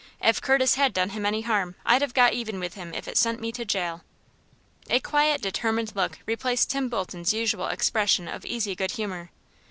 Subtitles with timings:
[0.19, 3.17] If Curtis had done him any harm, I'd have got even with him if it
[3.19, 4.01] sent me to jail."
[4.89, 9.29] A quiet, determined look replaced Tim Bolton's usual expression of easy good humor.